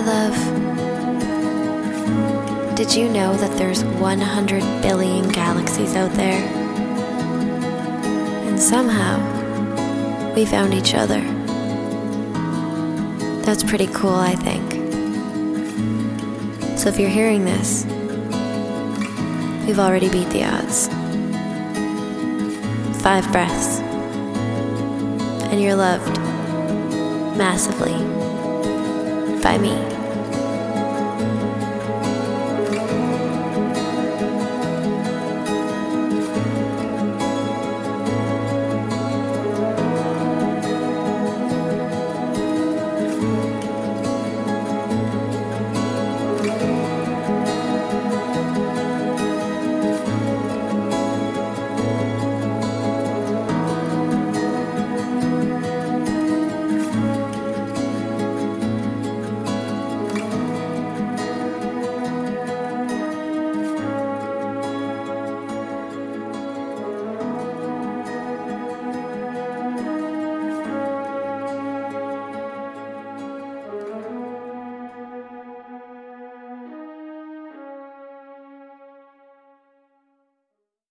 love, 0.00 0.34
did 2.76 2.94
you 2.94 3.08
know 3.08 3.36
that 3.36 3.56
there's 3.58 3.84
100 3.84 4.82
billion 4.82 5.28
galaxies 5.28 5.94
out 5.94 6.12
there? 6.12 6.42
And 8.48 8.60
somehow, 8.60 9.18
we 10.34 10.46
found 10.46 10.72
each 10.72 10.94
other. 10.94 11.20
That's 13.42 13.62
pretty 13.62 13.88
cool, 13.88 14.14
I 14.14 14.34
think. 14.36 14.72
So 16.78 16.88
if 16.88 16.98
you're 16.98 17.10
hearing 17.10 17.44
this, 17.44 17.84
we've 19.66 19.78
already 19.78 20.08
beat 20.08 20.30
the 20.30 20.44
odds. 20.44 20.88
Five 23.02 23.30
breaths. 23.32 23.80
And 25.50 25.60
you're 25.60 25.74
loved 25.74 26.18
massively 27.36 28.29
by 29.40 29.58
me. 29.58 29.99